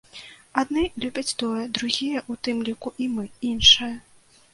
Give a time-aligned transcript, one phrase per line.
[0.61, 3.91] Адны любяць тое, другія, у тым ліку і мы, іншае.